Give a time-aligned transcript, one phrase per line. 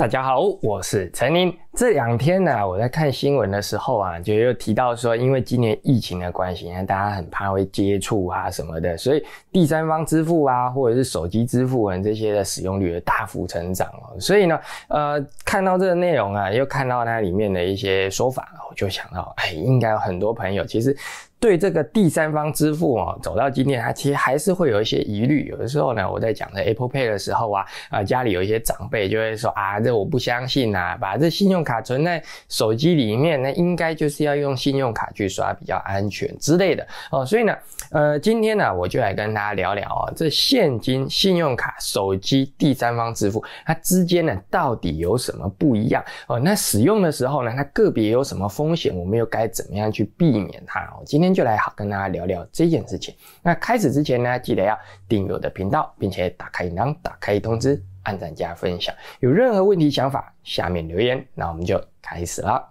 [0.00, 1.54] 大家好，我是陈宁。
[1.74, 14.18] 这两天呢，我在看新闻的时候啊，就又提到说，因为今年疫情的关系，大家很怕会接触啊什么的，所以第三方支付啊，或者是手机支付啊这些的使用率大幅成长哦。
[14.18, 14.58] 所以呢，
[14.88, 20.96] 呃，看到这个内容啊，又看到它里面的一些说法，我就想到，哎，应该有很多朋友其实。
[21.40, 25.46] 对这个第三方支付哦，走到今天，它其实还是会有一些疑虑。
[25.46, 37.24] 有的时候呢，我在讲的 Apple Pay 的时候啊，啊，家里有一些长辈就会说啊，这我不相信呐，把这信用卡存在手机里面，那应该就是要用信用卡去刷比较安全之类的哦。
[37.24, 37.56] 所以呢，
[37.90, 46.38] 呃，今天呢，我就来跟大家聊聊哦，这现金、信用卡、手机第三方支付它之间呢，到底有什么不一样哦？
[46.38, 51.00] 那使用的时候呢，它个别有什么风险，我们又该怎么样去避免它哦？
[51.06, 51.29] 今天。
[51.32, 53.14] 就来好跟大家聊聊这件事情。
[53.42, 58.94] 那开始之前呢，记得要订阅我的频道，并且打开铃铛，打开通知，按赞加分享。
[59.20, 61.24] 有任何问题想法，下面留言。
[61.34, 62.66] 那我们就开始了。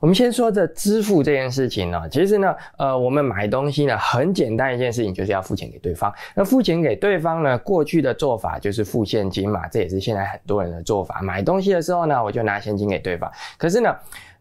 [0.00, 6.14] 我们先说这支付这件事情呢，其实呢，呃，我们买东西呢，很简单一件事情，就是要付钱给对方。
[6.36, 11.20] 那付钱给对方呢，过去的做法就是付现金嘛，这也是现在很多人的做法。
[11.20, 13.28] 买东西的时候呢，我就拿现金给对方。
[13.56, 13.92] 可是呢，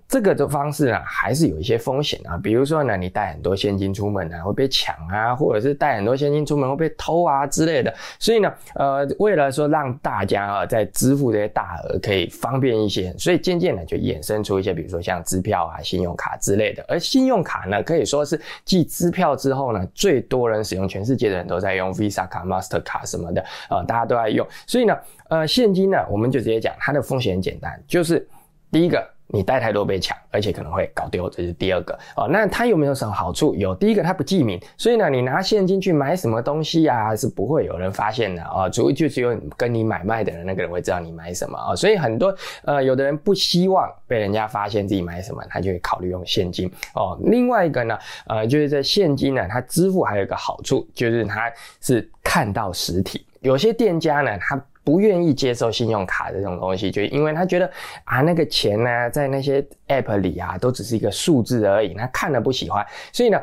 [0.08, 2.38] 这个的方式呢，还是有一些风险啊。
[2.38, 7.94] 比如说呢，你带很多现金出门呢，会被抢啊，或者是带很多现金出门会被偷啊之类的。
[8.18, 16.86] 所以呢，呃，为了说让大家啊在支付这些大额可以方便一些，所以渐渐的就衍生出一些，比如说像支票啊、信用卡之类的。
[16.88, 24.48] 而信用卡呢，可以说是继支票之后呢，最多人使用，全世界的人都在用 Visa 卡、Master 卡什么的，呃，大家都在用。
[24.66, 28.26] 所以呢，呃，现金呢，我们就直接讲它的风险很简单，就是
[28.72, 29.17] 第一个。
[29.28, 32.28] 你带太多被抢，而且可能会搞丢，这是第二个哦。
[32.30, 33.54] 那它有没有什么好处？
[33.56, 38.70] 有，第一个它不记名，所以呢，你拿现金去买什么东西啊，是不会有人发现的哦。
[38.70, 41.76] 主就只有跟你买卖的人那个人会知道你买什么啊。
[41.76, 42.34] 所以很多
[42.64, 47.18] 呃，有的人不希望被人家发现自己买什么，他就会考虑用现金哦。
[47.24, 51.52] 另外一个呢，呃，就是在现金呢，它支付还有一个好处，就是它
[51.82, 53.26] 是看到实体。
[53.42, 57.70] 有些店家呢，他不愿意接受信用卡这种东西，就因为他觉得
[58.06, 63.38] 啊，那个钱呢，在那些 app 里啊，都只是一个数字而已，他看了不喜欢，所以呢。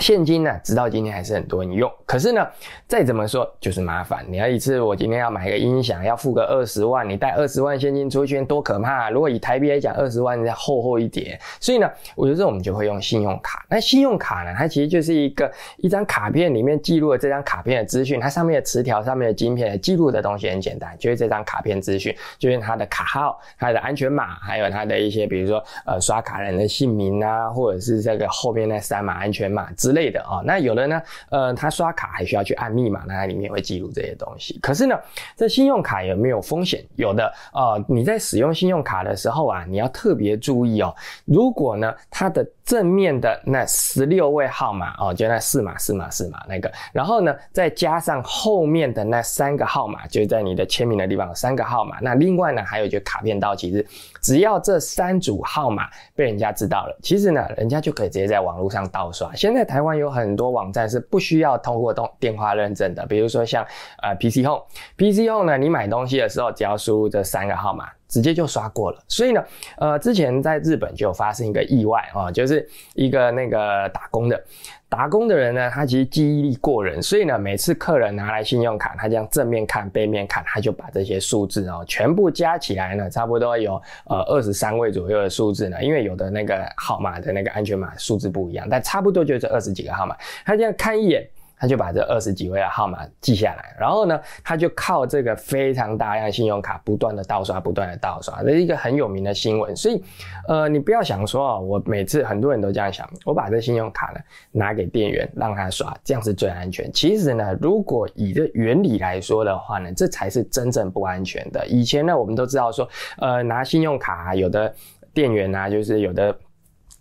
[0.00, 1.90] 现金呢，直到今天还是很多人用。
[2.04, 2.46] 可是呢，
[2.86, 4.24] 再怎么说就是麻烦。
[4.28, 9.08] 你要一次，我今天要买个音响，要付个二十万，你带二十万现金出去，多可怕！
[9.08, 11.38] 如果以台币来讲，二十万再厚厚一叠。
[11.60, 13.64] 所以呢，我觉得我们就会用信用卡。
[13.70, 29.68] 那信用卡呢，它其实就是一个一张卡片里面记录了这张卡片的资讯，它上面的磁条、上面的晶片记录的东西很简单，就是这张卡片资讯，就是它的卡号、它的安全码，还有它的一些，比如说呃刷卡人的姓名啊，或者是这个后面那三码安全码。
[29.86, 34.58] 之类的啊，那有的呢，呃，他刷卡还需要去按密码，那它里面会记录这些东西。
[34.60, 34.98] 可是呢，
[35.36, 36.84] 这信用卡有没有风险？
[36.96, 40.92] 有的啊，你在使用信用卡的时候啊，你要特别注意哦。
[41.24, 51.98] 如果呢，它的正面的那十六位号码哦，就那四码四码四码那个，然后呢，再加上后面的那三个号码，就在你的签名的地方有三个号码。
[52.00, 53.86] 那另外呢，还有就卡片到期日，
[54.26, 59.32] 只要这三组号码被人家知道了，其实呢，人家就可以直接在网络上盗刷。
[59.36, 63.64] 现在台湾有很多网站是不需要通过动电话认证的，比如说像
[64.02, 67.88] 呃 PC Home，PC Home 呢，你买东西的时候只要输入这三个号码。
[68.08, 69.44] 直接就刷过了，所以呢，
[69.78, 74.40] 呃，之前在日本就有发生一个意外啊，就是一个那个打工的，
[74.88, 83.74] 打工的人呢，他其实记忆力过人，所以呢，每次客人拿来信用卡，他这样正面看、背面看，他就把这些数字哦，全部加起来呢，差不多有
[84.04, 91.28] 呃二十三位左右的数字呢，因为有的那个号码的那个安全码数字不一样，但差不多就是二十几个号码，他这样看一眼。
[91.58, 99.74] 他就把这二十几位的号码记下来，然后呢，他就靠这个非常大量信用卡不断的盗刷，不断的盗刷，这是一个很有名的新闻。
[99.74, 100.02] 所以，
[100.48, 104.20] 呃，你不要想说啊，我每次很多人都这样想，我把这信用卡呢
[104.52, 106.92] 拿给店员让他刷，这样是最安全。
[106.92, 111.66] 其实呢，如果以这原理来说的话呢，这才是真正不安全的。
[111.66, 112.88] 以前呢，我们都知道说，
[113.18, 114.74] 呃，拿信用卡有的
[115.14, 116.36] 店员啊，就是有的。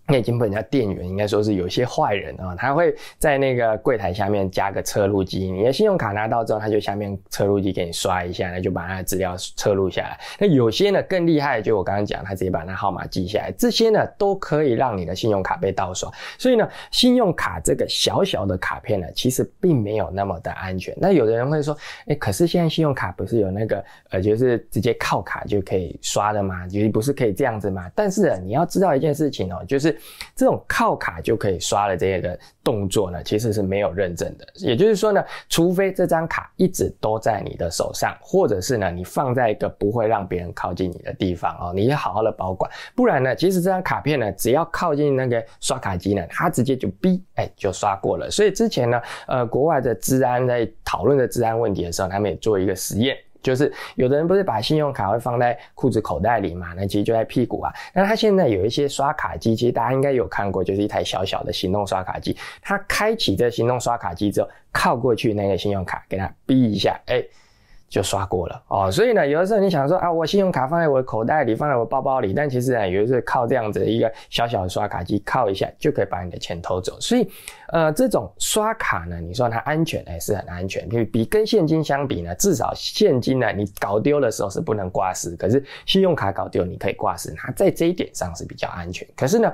[0.07, 10.19] 那已经被人家店员应该说是有些坏人啊，他会在那个柜台下面加个测录机，你的信用卡拿到之后，他就下面测录机给你刷一下，那就把他的资料测录下来。
[10.38, 16.07] 那有些呢更厉害，就我刚刚讲，他直接把那号码记下来，这些呢都可以让你的信用卡被盗刷。
[16.38, 20.96] 所以呢，信用卡这个小小的卡片呢，其实并没有那么的安全。
[20.98, 21.75] 那有的人会说，
[22.06, 26.68] 哎，可是现在信用卡不是有那个呃，就是直接靠卡就可以刷的吗？
[26.68, 27.90] 就是不是可以这样子吗？
[27.96, 29.94] 但是你要知道一件事情哦，就是。
[30.36, 34.47] 这种靠卡就可以刷的这些个动作呢，其实是没有认证的。
[34.56, 42.69] 也就是说呢，除非这张卡一直都在你的手上，或者是呢你放在一个不会让别人靠近你的地方哦，你要好好的保管。
[42.95, 48.30] 不然呢，其实这张卡片呢，只要靠近那个刷卡机呢，它直接就哔，哎，就刷过了。
[48.30, 53.15] 所以之前呢，呃，国外的治安在讨论的治安问题的时候，他们也做一个实验。
[53.45, 56.74] 就是有的人不是把信用卡会放在裤子口袋里嘛？
[56.75, 57.71] 那其实就在屁股啊。
[57.94, 62.36] 那他现在有一些刷卡机，其实大家应该有看过，就是一台小小的行动刷卡机。
[62.59, 67.24] 它开启这行动刷卡机之后，靠过去那个信用卡，给它逼一下，哎。
[67.95, 77.00] 就刷过了哦，所以呢，有的时候你想说啊，我信用卡放在我的口袋里，放在我包包里，但其实呢，有的是靠这样子一个小小的刷卡机靠一下，就可以把你的钱偷走。
[77.00, 77.25] 所以，
[77.69, 80.89] 呃，这种刷卡呢，你说它安全，哎，是很安全。
[80.89, 89.07] 比比跟现金相比呢，至少现金呢，你搞丢的时候是不能挂失，可是信用卡搞丢你可以挂失，它在这一点上是比较安全。
[89.15, 89.53] 可是呢，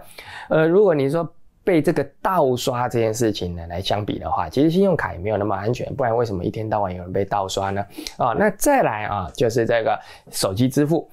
[0.50, 1.32] 呃，如果你说，
[1.64, 7.86] 被这个盗刷这件事情呢来相比的话，其实信用卡也没有那么安全，不然为什么一天到晚有人被盗刷呢？
[8.18, 10.00] 啊，那再来啊，就是这个
[10.32, 11.10] 手机支付。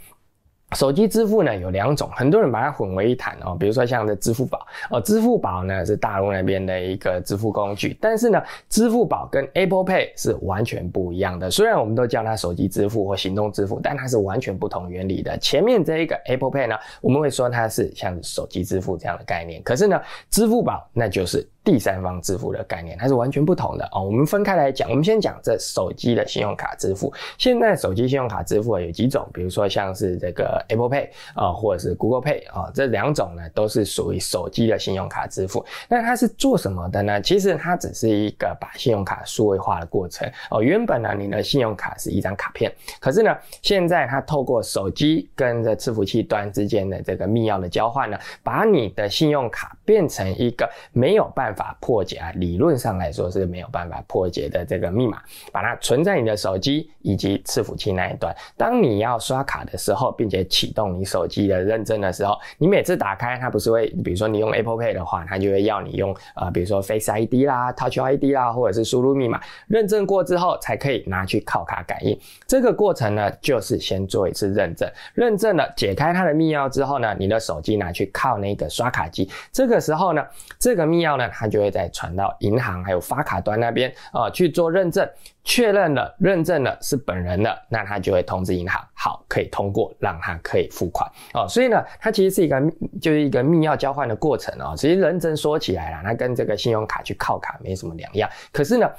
[0.76, 3.56] 手机支付呢有两种，很多人把它混为一谈哦。
[3.58, 11.50] 比如说像这支付宝哦，支付宝呢是大陆那边的一个支付工具，但是呢，支付宝跟 Apple Pay 是完全不一样的。
[11.50, 15.36] 虽然我们都叫它手机支付或行动支付，但它是完全不同原理的。
[15.38, 20.00] 前面这一个 Apple Pay 呢，我们会说它是像手机支付这样的概念，可是呢，
[20.30, 21.48] 支付宝那就是。
[21.68, 24.02] 第三方支付的概念，它是完全不同的哦。
[24.02, 27.12] 我们分开来讲，我们先讲这手机的信用卡支付。
[27.36, 35.62] 现在手机信用卡支付有几种，比如说像是这个 Apple Pay 啊，或者是 Google Pay 啊，这两种呢都是属于手机的信用卡支付。
[35.90, 37.20] 那它是做什么的呢？
[37.20, 40.62] 其实它只是一个把信用卡数位化的过程哦。
[40.62, 51.57] 原本呢，你的信用卡是一张卡片，可是呢，现在它透过手机跟这伺服器端之间的这个密钥的交换呢，把你的信用卡变成一个没有办法。
[51.58, 55.20] 法破解啊，理论上来说是没有办法破解的这个密码，
[55.52, 58.32] 把它存在你的手机以及伺服器那一端。
[58.56, 72.16] 当你要刷卡的时候，并且启动你手机的认证的时候，你每次打开它不是会，比如说你用 Apple Pay 的话，它就会要你用呃，比如说 Face ID 啦、Touch ID 啦，或者是输入密码认证过之后，才可以拿去靠卡感应。
[72.46, 79.28] 这个过程呢，就是先做一次认证，认证了解开它的密钥之后呢，你的手机拿去靠那个刷卡机。
[79.50, 80.24] 这个时候呢，
[80.58, 85.08] 这个密钥呢，它就会再传到银行还有发卡端那边啊去做认证，
[85.44, 91.46] 确认了认证了是本人了，那他就会通知银行，好可以通过，让他可以付款哦。
[91.48, 92.60] 所以呢，它其实是一个
[93.00, 94.74] 就是一个密钥交换的过程哦。
[94.76, 98.28] 其实认真说起来啦，它跟这个信用卡去靠卡没什么两样。
[98.52, 98.90] 可是呢，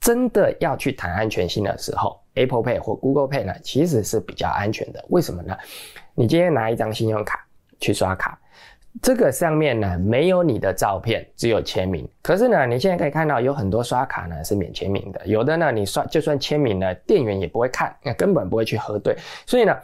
[0.00, 5.04] 真的要去谈安全性的时候，Apple Pay 或 Google Pay 呢，其实是比较安全的。
[5.08, 5.56] 为什么呢？
[6.14, 7.46] 你今天拿一张信用卡
[7.78, 8.39] 去刷卡。
[9.00, 12.08] 这个上面呢没有你的照片，只有签名。
[12.22, 19.16] 可是呢，你现在可以看到有很多刷卡呢是免签名的，有的呢你刷就算签名了，店员也不会看，那根本不会去核对。
[19.46, 19.76] 所以呢。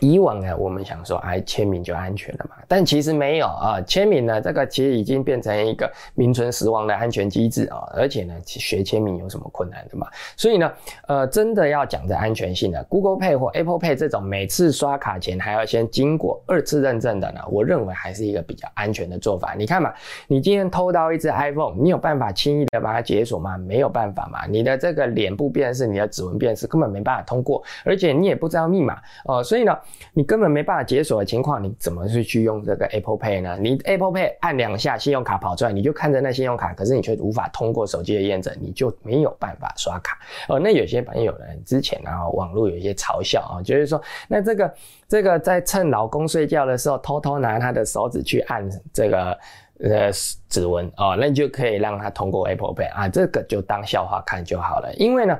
[0.00, 2.54] 以往呢，我们想说，哎，签名就安全了嘛？
[2.68, 7.78] 但其实没有啊，签名呢，这个其实已经变成一个名存实亡的安全机制啊。
[7.96, 10.06] 而且呢，学签名有什么困难的嘛？
[10.36, 10.72] 所以呢，
[11.08, 19.54] 呃，真的要讲的安全性的，Google Pay 或 Apple Pay 这种每次刷卡前还要先经过二次认证的呢，我认为还是一个比较安全的做法。
[19.58, 19.92] 你看嘛，
[20.28, 23.58] 你今天偷到一只 iPhone，你有办法轻易的把它解锁吗？
[23.58, 24.46] 没有办法嘛。
[24.46, 29.42] 你的这个脸部辨识、你的指纹辨识根本没办法通过，而且你也不知道密码哦。
[29.42, 29.76] 所以呢。
[30.12, 33.56] 你根本没办法解锁的情况，你怎么去去用这个 Apple Pay 呢？
[33.60, 40.18] 你 Apple Pay 按两下，信用卡跑出来，你就看着那信用卡，可是你却无法通过手机的验证，你就没有办法刷卡。
[40.48, 44.74] 哦，那有些朋友呢，之前啊网络有一些嘲笑啊，就是说，那这个
[45.06, 49.38] 这个在趁老公睡觉的时候，偷偷拿他的手指去按这个
[49.80, 50.10] 呃
[50.48, 54.92] 指纹哦，那你就可以让他通过 Apple Pay 啊，这个就当笑话看就好了。
[54.94, 55.38] 因为呢，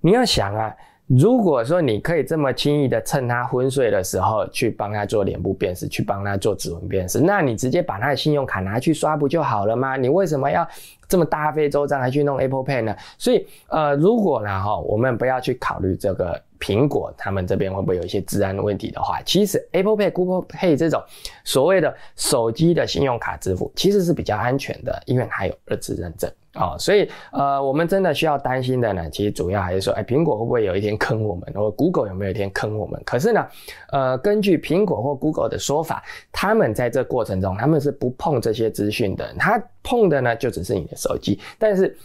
[0.00, 0.74] 你要想啊。
[1.14, 9.94] 如果说你可以这么轻易的趁他昏睡的时候去帮他做脸部辨识，去帮他做指纹辨识，那你直接把他的信用卡拿去刷不就好了吗？
[9.94, 10.66] 你为什么要
[11.06, 12.96] 这么大费周章还去弄 Apple Pay 呢？
[13.18, 21.02] 所以，呃，如果呢哈，我们不要去考虑这个苹果他们这边会不会有一些治安问题的话，其实 Apple Pay、Google Pay 这种
[21.44, 26.32] 所谓的手机的信用卡支付其实是比较安全的，因为它有二次认证。
[26.54, 33.00] 哦，所以呃，我们真的需要担心的呢，其实主要还是说，哎，苹果会不会有一天坑我们，或 Google 有没有一天坑我们？
[33.06, 33.46] 可是呢，
[33.90, 41.96] 呃，根据苹果或 Google 的说法，他们在这过程中，他们是不碰这些资讯的，他碰的呢，就只是你的手机，但是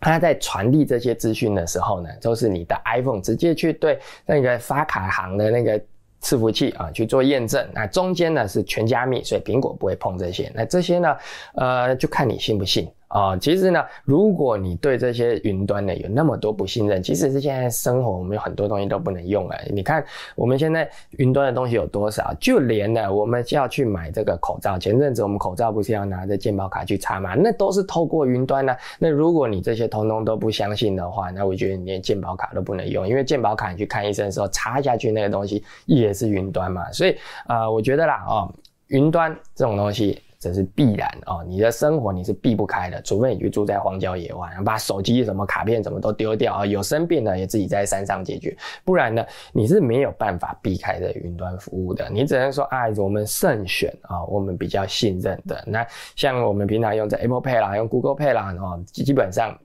[0.00, 5.80] 他在传递这些资讯的时候呢，都是你的 iPhone 直接去对那个发卡行的那个。
[6.20, 10.50] 伺服器啊去做验证，那中间呢是全加密，所以苹果不会碰这些。
[10.52, 11.16] 那这些呢，
[11.54, 12.90] 呃，就看你信不信。
[13.08, 19.56] 啊，其实呢，如果你对这些云端呢有那么多不信任，其实是现在生活我们有很多东西都不能用了。
[19.70, 20.04] 你看
[20.36, 22.34] 我们现在云端的东西有多少？
[22.38, 27.34] 就连呢，我们要去买这个口罩，前阵子我们口罩不是要拿着健保卡去插吗？
[27.34, 28.76] 那都是透过云端呢。
[28.98, 36.92] 那如果你这些通通都不相信的话，那我觉得你连健保卡都不能用，因为健保卡你去看医生的时候插下去那个东西也是云端嘛。
[36.92, 38.52] 所以啊，我觉得啦，哦，
[38.88, 40.20] 云端这种东西。
[40.40, 59.58] 这是必然哦，你的生活你是避不开的，除非你去住在荒郊野外，把手机什么卡片什么都丢掉啊，有生病的也自己在山上解决，不然呢，你是没有办法避开的云端服务的，你只能说啊，我们慎选啊，我们比较信任的，那像我们平常用在 Apple Pay 啦，用 Google Pay 啦，哦，基本上。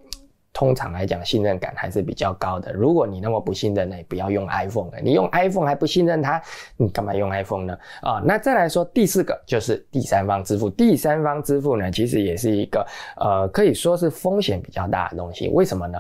[0.54, 2.72] 通常来讲，信任感还是比较高的。
[2.72, 5.00] 如果你那么不信任，那你不要用 iPhone 了。
[5.02, 6.40] 你用 iPhone 还不信任它，
[6.78, 7.78] 你干嘛用 iPhone 呢？
[8.02, 10.70] 啊，那再来说第四个就是第三方支付。
[10.70, 12.86] 第三方支付呢，其实也是一个
[13.18, 15.50] 呃，可以说是风险比较大的东西。
[15.50, 16.00] 为什么呢？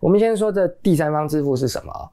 [0.00, 2.10] 我们先说这第三方支付是什么？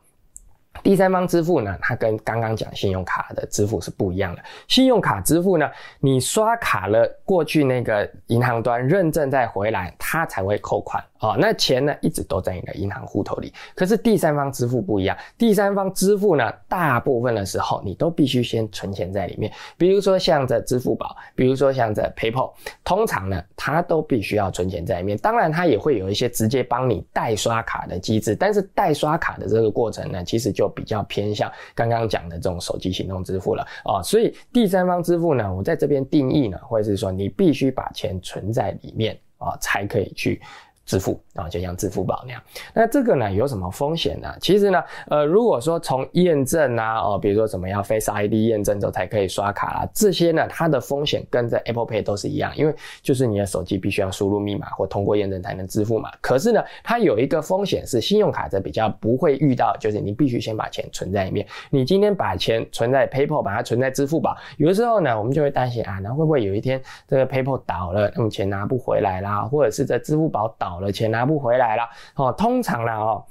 [0.83, 4.41] 第三方支付呢，它跟刚刚讲信用卡的支付是不一样的。
[4.67, 11.03] 信用卡支付呢，你刷卡了过去那个银行端认证再回来，它才会扣款。
[11.19, 13.53] 哦，那钱呢一直都在你的银行户头里。
[13.75, 19.51] 可是第三方支付不一样，第三方支付呢，大部分的时候你都必须先存钱在里面。
[19.77, 22.51] 比如说像这支付宝，比如说像这 PayPal，
[22.83, 25.15] 通常呢它都必须要存钱在里面。
[25.19, 33.65] 当然它也会有一些直接帮你代刷卡的机制，但是代刷卡的这个过程呢，其实就就比较偏向刚刚讲的这种手机行动支付了。
[33.83, 40.39] 啊，所以第三方支付呢，我在这边定义呢，或者是说你必须把钱存在里面啊，才可以去。
[40.85, 42.41] 支付啊，就像支付宝那样。
[42.73, 44.27] 那这个呢，有什么风险呢？
[44.41, 56.09] 其实呢，呃，如果说从验证啊，哦，比如说什么要 Face ID 验证之后才可以刷卡啊，这些呢，它的风险跟在 Apple Pay 都是一样，因为就是你的手机必须要输入密码或通过验证才能支付嘛。
[56.19, 61.45] 可是呢，它有一个风险是信用卡这比较不会遇到，就是你必须先把钱存在里面。
[61.69, 70.70] 你今天把钱存在 PayPal，把它存在支付宝，有的时候呢，我们就会担心啊，那会不会有一天这个 PayPal 倒了，那么钱拿不回来啦，或者是在支付宝倒。
[70.71, 73.25] 好了钱拿不回来了哦，通常呢哦，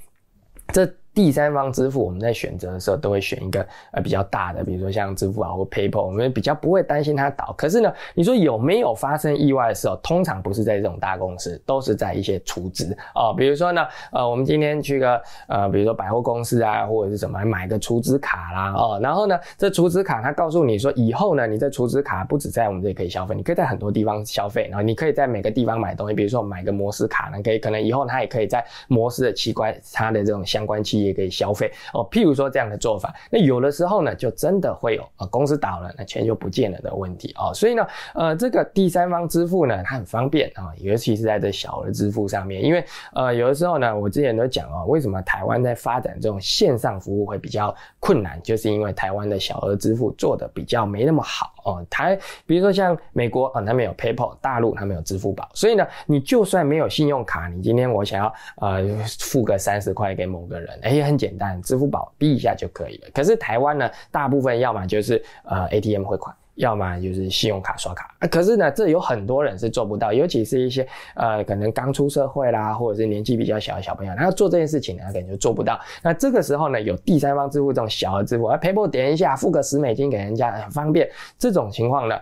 [0.69, 1.00] 这。
[1.15, 7.55] 第三方支付，我们在选择的时候都会选一个呃比较大的，比如说像支付宝或 PayPal，我们比较不会担心它倒。
[7.59, 9.97] 可是呢，你说有没有发生意外的时候？
[10.03, 13.35] 通常不是在这种大公司，都是在一些储值哦。
[13.37, 18.99] 比如说呢，呃，我们今天去个呃，比如说百货公司啊，或者是什么买个储值卡啦哦。
[19.03, 24.69] 然后呢，这储值卡它告诉你说，以后呢，你这储值卡不止在我们这里可以消费，你可以在很多地方消费。
[24.71, 31.71] 然后你可以在每个地方买东西，比如说买个摩斯卡呢，可以可能以后它也可以在摩斯的奇怪它的这种相关也可以消费。
[31.93, 37.53] 哦，譬如说这样的做法，那有的时候呢，就真的会有啊，公司倒了，那钱就不见了的问题哦。
[37.55, 51.87] 所以呢，呃，这个第三方支付呢，它很方便啊，尤其是在这小额支付上面，因为呃，有的时候呢，我之前都讲哦，为什么台湾在发展这种线上服务会比较困难，就是因为台湾的小额支付做的比较没那么好哦。
[51.91, 58.83] 台，比如说像美国啊，他们有 PayPal，大陆他们有支付宝，所以呢，你就算没有信用卡，你今天我想要呃
[59.19, 61.61] 付个三十块给某个人，哎，也很简单。
[61.63, 63.09] 支付宝逼一下就可以了。
[63.15, 68.15] 可是台湾呢，大部分要么就是呃 ATM 汇款，要么就是信用卡刷卡。
[68.31, 75.79] 可是呢，这有很多人是做不到，尤其是一些呃可能刚出社会啦，或者是年纪比较小的小朋友，他要做这件事情呢，可能就做不到。
[76.03, 81.09] 那这个时候呢，有第三方支付这种小额支付，啊，PayPal 点一下，付个十美金给人家，很方便。
[81.39, 82.19] 这种情况呢。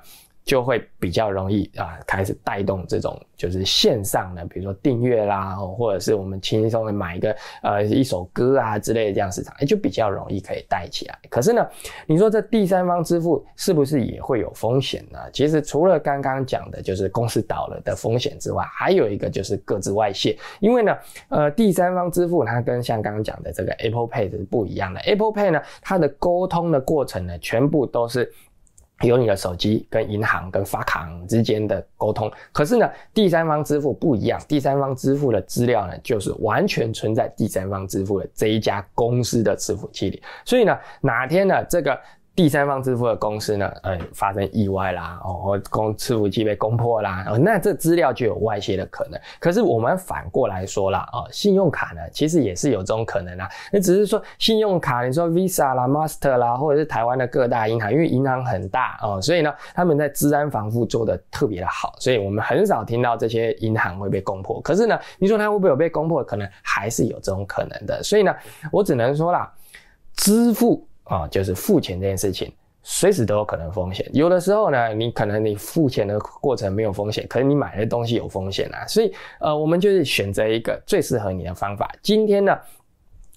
[0.49, 11.19] 就会比较容易啊，开始带动这种就是线上的，比如说订阅啦，或者是我们轻松的买一个呃一首歌啊之类的这样市场，也就比较容易可以带起来。
[11.29, 11.69] 可是呢，
[12.07, 15.19] 你说这第三方支付是不是也会有风险呢？
[15.35, 20.35] 其实除了刚刚讲的就是公司倒了的风险之外，还有一个就是各自外泄。
[20.61, 20.97] 因为呢，
[21.29, 25.01] 呃，第三方支付它跟像刚刚讲的这个 Apple Pay 是不一样的。
[25.01, 28.33] Apple Pay 呢，它的沟通的过程呢，全部都是。
[29.03, 41.99] 有你的手机跟银行跟发卡之间的沟通，可是呢，第三方支付不一样，第三方支付的资料呢，就是完全存在第三方支付的这一家公司的支付器里，所以呢，哪天呢，这个。
[42.39, 49.21] 第三方支付的公司呢，呃，发生意外啦，哦，公伺服器被攻破啦，哦，那这资料就有外泄的可能。
[49.41, 53.49] 可是我们反过来说啦，哦，信用卡呢，其实也是有这种可能啊。
[53.73, 64.61] 那只是说信用卡，你说 Visa 啦、Master 啦，或者是台湾的各大银行，因为银行很大哦，所以呢，他们在治安防护做的特别的好，所以我们很少听到这些银行会被攻破。
[64.61, 66.23] 可是呢，你说它会不会有被攻破？
[66.23, 68.01] 可能还是有这种可能的。
[68.01, 68.33] 所以呢，
[68.71, 69.53] 我只能说啦，
[70.15, 70.87] 支付。
[71.09, 74.09] 啊，就是付钱这件事情，随时都有可能风险。
[74.13, 78.87] 有的时候呢，你可能你付钱的过程没有风险，可是你买的东西有风险啊。
[78.87, 81.91] 所以，呃，我们就是选择一个最适合你的方法。
[82.03, 82.59] 今天呢，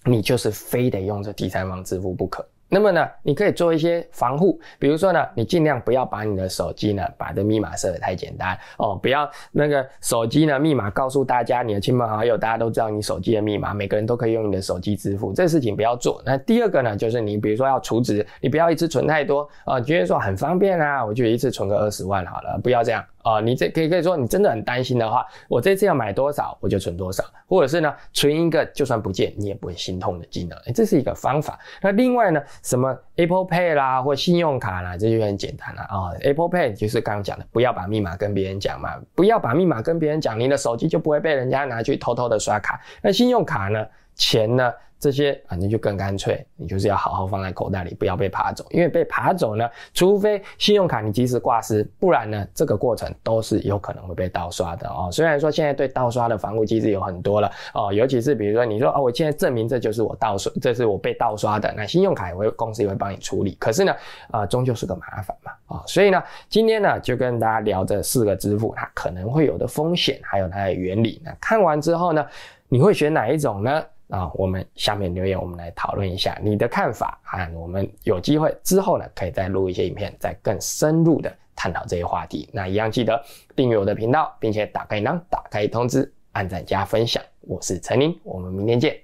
[0.06, 2.46] 你就是非得用这第三方支付不可。
[2.74, 16.24] 那么呢，你可以做一些防护，比如说呢，你尽量不要把你的手机呢，把这密码设得太简单哦，不要那个手机呢密码告诉大家你的亲朋好友，大家都知道你手机的密码，每个人都可以用你的手机支付，这事情不要做。
[16.26, 23.04] 那第二个呢，就是你比如说要储值，你不要一次存太多啊，觉得说很方便啊，我就一次存个二十万好了，不要这样。
[23.24, 31.60] 啊，你这可以可以说你真的很担心的话，我这次要买多少我就存多少，或者是呢存一个就算不见你也不会心痛的金额，这是一个方法。
[31.82, 36.12] 那另外呢，什么 Apple Pay 啦或信用卡啦，这就很简单了啊。
[36.22, 42.82] Apple Pay 就是刚刚讲的，不要把密码跟别人讲嘛，不要把密码跟别人讲，你的手机就不会被人家拿去偷偷的刷卡。
[43.02, 43.86] 那信用卡呢，
[44.16, 44.74] 钱呢？
[45.02, 48.64] 这些反正就更干脆，你就是要好好放在口袋里，不要被扒走。
[48.70, 55.10] 因为被扒走呢，除非信用卡你及时挂失，不然呢，这个过程都是有可能会被盗刷的哦。
[55.12, 63.58] 虽然说现在对盗刷的防护机制有很多了哦，尤其是比如说你说哦，我现在证明这就是我盗刷，这是我被盗刷的，那信用卡也会公司也会帮你处理。
[63.60, 63.96] 可是呢，
[64.30, 71.20] 啊，终究是个麻烦嘛啊，所以呢，今天呢就跟大家聊这四个支付它可能会有的风险，还有它的原理。
[71.26, 72.24] 那看完之后呢，
[72.70, 73.84] 你会选哪一种呢？
[74.12, 77.50] 啊，我们下面留言，我们来讨论一下你的看法啊。
[77.56, 82.50] 我们有机会之后呢，可以再录一些影片，再更深入的探讨这些话题。
[82.52, 83.20] 那一样记得
[83.56, 87.24] 订阅我的频道，并且打开铃铛，打开通知，按赞加分享。
[87.40, 88.96] 我是陈林，我们明天见，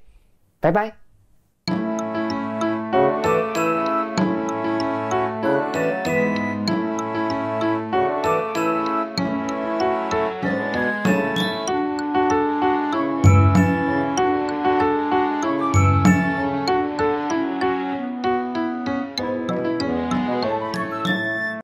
[0.59, 1.06] 拜拜。